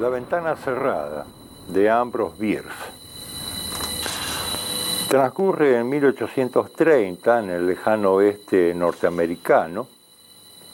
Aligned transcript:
La 0.00 0.08
ventana 0.08 0.56
cerrada 0.56 1.26
de 1.68 1.90
Ambrose 1.90 2.36
Bierce. 2.38 2.96
Transcurre 5.08 5.78
en 5.78 5.88
1830 5.88 7.38
en 7.38 7.50
el 7.50 7.66
lejano 7.66 8.14
oeste 8.14 8.74
norteamericano. 8.74 9.86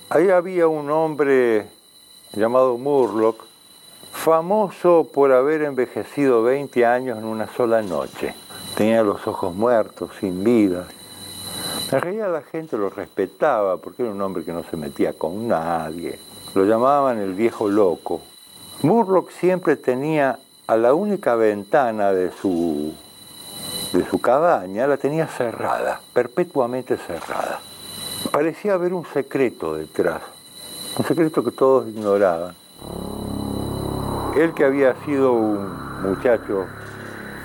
Ahí 0.09 0.31
había 0.31 0.69
un 0.69 0.91
hombre 0.91 1.67
llamado 2.33 2.79
Murlock, 2.79 3.45
famoso 4.13 5.09
por 5.13 5.33
haber 5.33 5.63
envejecido 5.63 6.43
20 6.43 6.87
años 6.87 7.19
en 7.19 7.25
una 7.25 7.47
sola 7.47 7.83
noche. 7.83 8.35
Tenía 8.75 9.03
los 9.03 9.27
ojos 9.27 9.55
muertos, 9.55 10.11
sin 10.19 10.43
vida. 10.43 10.87
En 11.91 12.01
realidad 12.01 12.33
la 12.33 12.43
gente 12.43 12.79
lo 12.79 12.89
respetaba 12.89 13.77
porque 13.77 14.03
era 14.03 14.13
un 14.13 14.21
hombre 14.23 14.45
que 14.45 14.53
no 14.53 14.65
se 14.65 14.79
metía 14.79 15.13
con 15.13 15.47
nadie. 15.47 16.19
Lo 16.55 16.65
llamaban 16.65 17.19
el 17.19 17.33
viejo 17.33 17.69
loco. 17.69 18.21
Murlock 18.83 19.31
siempre 19.31 19.77
tenía 19.77 20.39
a 20.67 20.77
la 20.77 20.93
única 20.93 21.35
ventana 21.35 22.13
de 22.13 22.31
su, 22.31 22.93
de 23.93 24.05
su 24.09 24.21
cabaña, 24.21 24.87
la 24.87 24.97
tenía 24.97 25.27
cerrada, 25.27 26.01
perpetuamente 26.13 26.97
cerrada. 26.97 27.61
Parecía 28.31 28.75
haber 28.75 28.93
un 28.93 29.07
secreto 29.07 29.75
detrás, 29.75 30.23
un 30.99 31.05
secreto 31.05 31.43
que 31.43 31.53
todos 31.53 31.89
ignoraban. 31.89 32.55
Él 34.37 34.53
que 34.55 34.65
había 34.65 34.95
sido 35.05 35.33
un 35.33 36.03
muchacho 36.03 36.67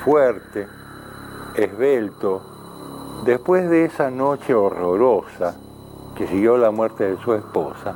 fuerte, 0.04 0.68
esbelto, 1.56 2.42
después 3.26 3.70
de 3.70 3.86
esa 3.86 4.10
noche 4.10 4.54
horrorosa 4.54 5.56
que 6.16 6.28
siguió 6.28 6.58
la 6.58 6.72
muerte 6.72 7.12
de 7.12 7.18
su 7.22 7.34
esposa, 7.34 7.96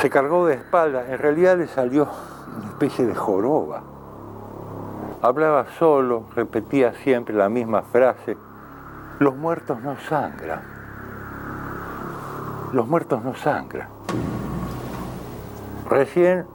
se 0.00 0.10
cargó 0.10 0.46
de 0.46 0.54
espaldas, 0.54 1.08
en 1.08 1.18
realidad 1.18 1.58
le 1.58 1.68
salió 1.68 2.08
una 2.56 2.66
especie 2.68 3.06
de 3.06 3.14
joroba. 3.14 3.82
Hablaba 5.22 5.66
solo, 5.78 6.24
repetía 6.34 6.92
siempre 7.02 7.34
la 7.34 7.48
misma 7.48 7.82
frase, 7.82 8.36
los 9.18 9.36
muertos 9.36 9.80
no 9.82 9.96
sangran, 10.08 10.60
los 12.72 12.86
muertos 12.86 13.22
no 13.24 13.34
sangran. 13.34 13.88
Recién 15.88 16.46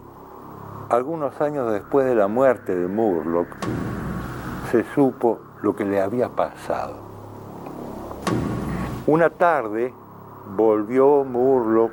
algunos 0.89 1.39
años 1.39 1.71
después 1.71 2.07
de 2.07 2.15
la 2.15 2.27
muerte 2.27 2.75
de 2.75 2.87
Murlock, 2.87 3.47
se 4.71 4.83
supo 4.95 5.39
lo 5.61 5.75
que 5.75 5.85
le 5.85 6.01
había 6.01 6.29
pasado. 6.29 6.95
Una 9.05 9.29
tarde 9.29 9.93
volvió 10.55 11.23
Murlock 11.23 11.91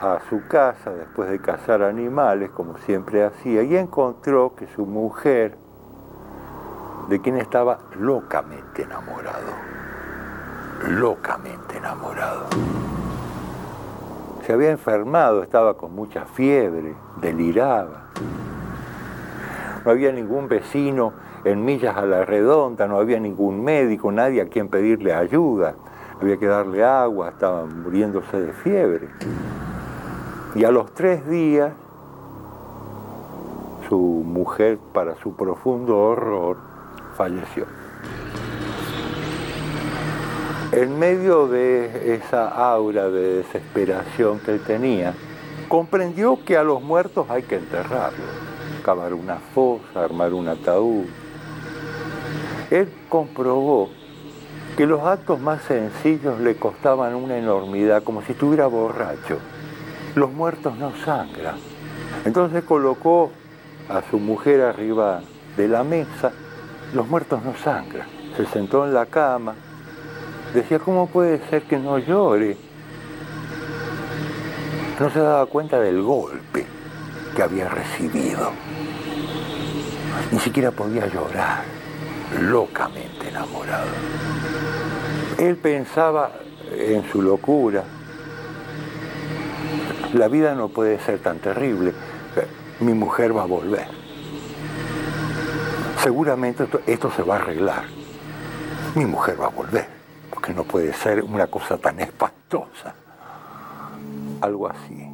a 0.00 0.20
su 0.28 0.46
casa 0.46 0.90
después 0.90 1.30
de 1.30 1.40
cazar 1.40 1.82
animales, 1.82 2.50
como 2.50 2.78
siempre 2.78 3.24
hacía, 3.24 3.62
y 3.62 3.76
encontró 3.76 4.54
que 4.54 4.66
su 4.68 4.86
mujer, 4.86 5.56
de 7.08 7.20
quien 7.20 7.38
estaba 7.38 7.80
locamente 7.98 8.82
enamorado, 8.82 9.52
locamente 10.86 11.78
enamorado, 11.78 12.46
se 14.46 14.52
había 14.52 14.70
enfermado, 14.70 15.42
estaba 15.42 15.74
con 15.74 15.94
mucha 15.94 16.24
fiebre, 16.24 16.94
deliraba. 17.20 18.04
No 19.84 19.90
había 19.90 20.12
ningún 20.12 20.48
vecino 20.48 21.12
en 21.44 21.64
millas 21.64 21.96
a 21.96 22.02
la 22.02 22.24
redonda, 22.24 22.86
no 22.86 22.98
había 22.98 23.18
ningún 23.20 23.62
médico, 23.62 24.10
nadie 24.12 24.40
a 24.42 24.46
quien 24.46 24.68
pedirle 24.68 25.12
ayuda. 25.12 25.74
Había 26.20 26.36
que 26.36 26.46
darle 26.46 26.84
agua, 26.84 27.28
estaba 27.28 27.64
muriéndose 27.66 28.40
de 28.40 28.52
fiebre. 28.52 29.08
Y 30.58 30.64
a 30.64 30.72
los 30.72 30.92
tres 30.92 31.24
días, 31.28 31.72
su 33.88 33.96
mujer, 33.96 34.78
para 34.92 35.14
su 35.22 35.36
profundo 35.36 35.96
horror, 35.96 36.56
falleció. 37.16 37.64
En 40.72 40.98
medio 40.98 41.46
de 41.46 42.16
esa 42.16 42.48
aura 42.48 43.08
de 43.08 43.36
desesperación 43.36 44.40
que 44.40 44.54
él 44.54 44.60
tenía, 44.66 45.14
comprendió 45.68 46.40
que 46.44 46.56
a 46.56 46.64
los 46.64 46.82
muertos 46.82 47.30
hay 47.30 47.44
que 47.44 47.54
enterrarlos, 47.54 48.28
cavar 48.82 49.14
una 49.14 49.36
fosa, 49.36 50.02
armar 50.02 50.34
un 50.34 50.48
ataúd. 50.48 51.04
Él 52.72 52.92
comprobó 53.08 53.90
que 54.76 54.86
los 54.86 55.02
actos 55.04 55.38
más 55.38 55.62
sencillos 55.62 56.40
le 56.40 56.56
costaban 56.56 57.14
una 57.14 57.38
enormidad, 57.38 58.02
como 58.02 58.22
si 58.22 58.32
estuviera 58.32 58.66
borracho. 58.66 59.38
Los 60.18 60.32
muertos 60.32 60.76
no 60.76 60.92
sangran. 61.04 61.54
Entonces 62.24 62.64
colocó 62.64 63.30
a 63.88 64.02
su 64.10 64.18
mujer 64.18 64.62
arriba 64.62 65.20
de 65.56 65.68
la 65.68 65.84
mesa, 65.84 66.32
los 66.92 67.06
muertos 67.06 67.44
no 67.44 67.54
sangran. 67.54 68.08
Se 68.36 68.44
sentó 68.46 68.84
en 68.84 68.94
la 68.94 69.06
cama, 69.06 69.54
Decía, 70.52 70.78
¿cómo 70.78 71.06
puede 71.06 71.46
ser 71.50 71.62
que 71.62 71.78
no 71.78 71.98
llore? 71.98 72.56
No 74.98 75.10
se 75.10 75.20
daba 75.20 75.46
cuenta 75.46 75.78
del 75.78 76.02
golpe 76.02 76.66
que 77.36 77.42
había 77.42 77.68
recibido. 77.68 78.50
Ni 80.32 80.38
siquiera 80.40 80.72
podía 80.72 81.06
llorar, 81.06 81.62
locamente 82.40 83.28
enamorado. 83.28 83.86
Él 85.38 85.56
pensaba 85.56 86.32
en 86.72 87.08
su 87.12 87.22
locura. 87.22 87.84
La 90.14 90.28
vida 90.28 90.54
no 90.54 90.68
puede 90.68 90.98
ser 91.00 91.18
tan 91.18 91.38
terrible. 91.38 91.92
Mi 92.80 92.94
mujer 92.94 93.36
va 93.36 93.42
a 93.42 93.46
volver. 93.46 93.86
Seguramente 96.02 96.66
esto, 96.86 97.10
se 97.10 97.22
va 97.22 97.36
a 97.36 97.38
arreglar. 97.40 97.82
Mi 98.94 99.04
mujer 99.04 99.38
va 99.38 99.46
a 99.46 99.50
volver 99.50 99.86
porque 100.30 100.54
no 100.54 100.64
puede 100.64 100.94
ser 100.94 101.22
una 101.22 101.48
cosa 101.48 101.76
tan 101.76 102.00
espantosa. 102.00 102.94
Algo 104.40 104.68
así. 104.68 105.06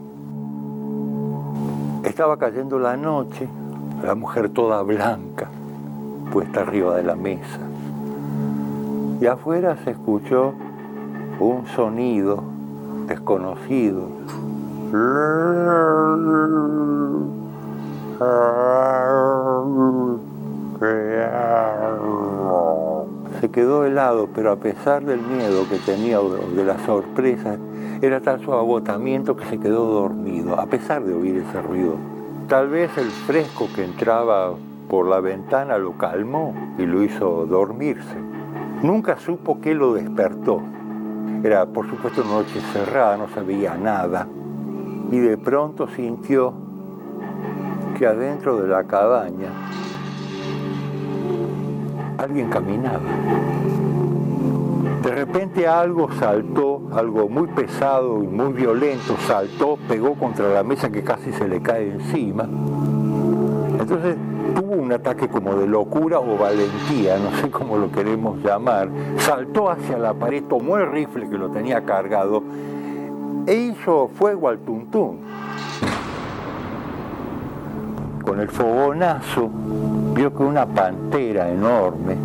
Estaba 2.05 2.39
cayendo 2.39 2.79
la 2.79 2.97
noche, 2.97 3.49
la 4.03 4.15
mujer 4.15 4.51
toda 4.51 4.83
blanca, 4.83 5.49
puesta 6.31 6.61
arriba 6.61 6.97
de 6.97 7.03
la 7.03 7.17
mesa. 7.17 7.59
Y 9.21 9.27
afuera 9.27 9.77
se 9.83 9.91
escuchó 9.91 10.53
un 11.41 11.67
sonido 11.75 12.45
desconocido. 13.09 14.09
Se 23.41 23.51
quedó 23.51 23.85
helado, 23.85 24.29
pero 24.33 24.53
a 24.53 24.57
pesar 24.57 25.05
del 25.05 25.21
miedo 25.21 25.69
que 25.69 25.79
tenía 25.79 26.21
de 26.21 26.65
la 26.65 26.79
sorpresa, 26.87 27.57
era 28.03 28.21
tal 28.21 28.41
su 28.45 28.53
agotamiento 28.53 29.37
que 29.37 29.47
se 29.47 29.59
quedó 29.59 29.85
dormido, 29.87 30.61
a 30.61 30.67
pesar 30.67 31.03
de 31.03 31.13
oír 31.13 31.39
ese 31.39 31.61
ruido. 31.61 31.97
Tal 32.49 32.69
vez 32.69 32.97
el 32.97 33.11
fresco 33.11 33.69
que 33.75 33.85
entraba 33.85 34.53
por 34.89 35.09
la 35.09 35.19
ventana 35.19 35.77
lo 35.77 35.99
calmó 35.99 36.55
y 36.79 36.87
lo 36.87 37.03
hizo 37.03 37.47
dormirse. 37.47 38.17
Nunca 38.85 39.19
supo 39.19 39.61
qué 39.61 39.75
lo 39.75 39.95
despertó. 39.95 40.61
Era, 41.43 41.67
por 41.67 41.91
supuesto, 41.91 42.23
noche 42.23 42.61
cerrada, 42.73 43.17
no 43.17 43.29
sabía 43.35 43.75
nada. 43.75 44.29
Y 45.11 45.19
de 45.19 45.37
pronto 45.39 45.87
sintió 45.89 46.53
que 47.99 48.07
adentro 48.07 48.61
de 48.61 48.69
la 48.69 48.85
cabaña 48.85 49.49
alguien 52.19 52.49
caminaba. 52.49 53.01
De 55.03 55.11
repente 55.11 55.69
algo 55.69 56.11
saltó, 56.13 56.81
algo 56.95 57.29
muy 57.29 57.47
pesado 57.49 58.23
y 58.23 58.27
muy 58.27 58.55
violento, 58.55 59.17
saltó, 59.27 59.79
pegó 59.87 60.15
contra 60.15 60.49
la 60.49 60.63
mesa 60.63 60.91
que 60.91 61.03
casi 61.03 61.31
se 61.33 61.47
le 61.47 61.61
cae 61.61 61.91
encima. 61.91 62.49
Entonces 63.79 64.17
tuvo 64.55 64.77
un 64.77 64.93
ataque 64.93 65.29
como 65.29 65.57
de 65.57 65.67
locura 65.67 66.21
o 66.21 66.39
valentía, 66.39 67.19
no 67.19 67.37
sé 67.37 67.51
cómo 67.51 67.77
lo 67.77 67.93
queremos 67.93 68.43
llamar, 68.43 68.89
saltó 69.19 69.69
hacia 69.69 69.99
la 69.99 70.15
pared, 70.15 70.45
tomó 70.45 70.79
el 70.79 70.91
rifle 70.91 71.29
que 71.29 71.37
lo 71.37 71.51
tenía 71.51 71.85
cargado 71.85 72.43
e 73.47 73.55
hizo 73.55 74.09
fuego 74.09 74.49
al 74.49 74.59
tuntún. 74.59 75.21
Con 78.25 78.41
el 78.41 78.49
fogonazo 78.49 79.51
vio 80.15 80.35
que 80.35 80.43
una 80.43 80.67
pantera 80.67 81.51
enorme 81.51 82.17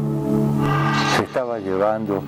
se 1.16 1.24
estaba 1.24 1.60
llevando 1.60 2.24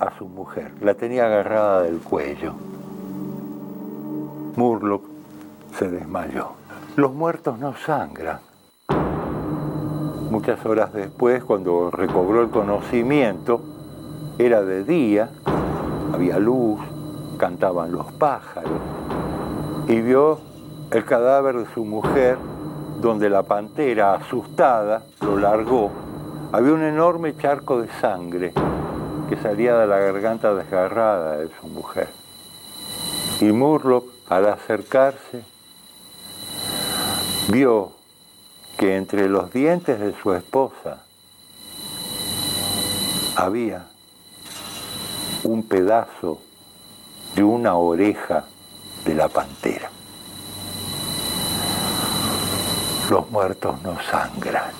a 0.00 0.16
su 0.16 0.26
mujer. 0.26 0.72
La 0.80 0.94
tenía 0.94 1.26
agarrada 1.26 1.82
del 1.82 1.98
cuello. 1.98 2.54
Murlock 4.56 5.04
se 5.78 5.88
desmayó. 5.90 6.52
Los 6.96 7.12
muertos 7.12 7.58
no 7.58 7.74
sangran. 7.76 8.40
Muchas 10.30 10.64
horas 10.64 10.92
después, 10.92 11.44
cuando 11.44 11.90
recobró 11.90 12.42
el 12.42 12.50
conocimiento, 12.50 13.60
era 14.38 14.62
de 14.62 14.84
día, 14.84 15.28
había 16.14 16.38
luz, 16.38 16.80
cantaban 17.40 17.90
los 17.90 18.12
pájaros, 18.12 18.78
y 19.88 20.02
vio 20.02 20.38
el 20.90 21.04
cadáver 21.06 21.56
de 21.56 21.72
su 21.72 21.86
mujer, 21.86 22.36
donde 23.00 23.30
la 23.30 23.42
pantera, 23.42 24.12
asustada, 24.12 25.04
lo 25.22 25.38
largó. 25.38 25.90
Había 26.52 26.74
un 26.74 26.82
enorme 26.82 27.34
charco 27.34 27.80
de 27.80 27.88
sangre 28.00 28.52
que 29.30 29.36
salía 29.36 29.78
de 29.78 29.86
la 29.86 29.98
garganta 29.98 30.52
desgarrada 30.54 31.38
de 31.38 31.48
su 31.60 31.68
mujer. 31.68 32.10
Y 33.40 33.46
Murlock, 33.46 34.04
al 34.28 34.46
acercarse, 34.46 35.42
vio 37.48 37.92
que 38.76 38.96
entre 38.96 39.30
los 39.30 39.50
dientes 39.50 39.98
de 39.98 40.12
su 40.20 40.34
esposa 40.34 40.98
había 43.34 43.86
un 45.44 45.62
pedazo 45.62 46.42
de 47.34 47.42
una 47.42 47.74
oreja 47.76 48.44
de 49.04 49.14
la 49.14 49.28
pantera. 49.28 49.90
Los 53.10 53.30
muertos 53.30 53.82
no 53.82 53.96
sangran. 54.02 54.70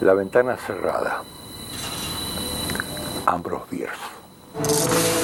La 0.00 0.14
ventana 0.14 0.56
cerrada. 0.56 1.22
Ambrose 3.26 3.66
Bierce. 3.70 5.23